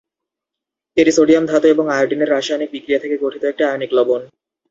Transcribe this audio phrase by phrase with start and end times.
[0.97, 4.21] এটি সোডিয়াম ধাতু এবং আয়োডিনের রাসায়নিক বিক্রিয়া থেকে গঠিত একটি আয়নিক লবণ।